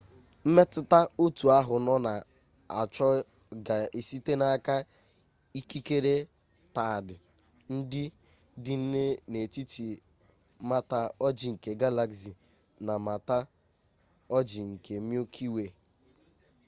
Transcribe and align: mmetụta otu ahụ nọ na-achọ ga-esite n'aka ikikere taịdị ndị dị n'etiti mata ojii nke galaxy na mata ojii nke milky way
mmetụta 0.45 0.97
otu 1.23 1.45
ahụ 1.57 1.75
nọ 1.85 1.95
na-achọ 2.05 3.07
ga-esite 3.65 4.33
n'aka 4.39 4.75
ikikere 5.59 6.13
taịdị 6.75 7.15
ndị 7.75 8.03
dị 8.63 8.73
n'etiti 9.31 9.85
mata 10.69 10.99
ojii 11.25 11.51
nke 11.53 11.69
galaxy 11.81 12.31
na 12.85 12.93
mata 13.07 13.37
ojii 14.37 14.65
nke 14.71 14.93
milky 15.09 15.45
way 15.55 15.69